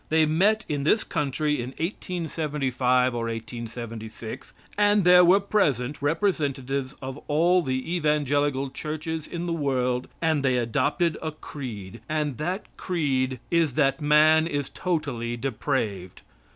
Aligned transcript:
They 0.09 0.25
met 0.25 0.65
in 0.67 0.81
this 0.81 1.03
country 1.03 1.61
in 1.61 1.75
1875 1.77 3.13
or 3.13 3.25
1876, 3.27 4.51
and 4.75 5.03
there 5.03 5.23
were 5.23 5.39
present 5.39 6.01
representatives 6.01 6.95
of 7.03 7.19
all 7.27 7.61
the 7.61 7.95
evangelical 7.95 8.71
churches 8.71 9.27
in 9.27 9.45
the 9.45 9.53
world, 9.53 10.07
and 10.19 10.41
they 10.43 10.57
adopted 10.57 11.19
a 11.21 11.29
creed, 11.31 12.01
and 12.09 12.39
that 12.39 12.65
creed 12.77 13.39
is 13.51 13.75
that 13.75 14.01
man 14.01 14.47
is 14.47 14.69
totally 14.69 15.37
depraved. 15.37 16.23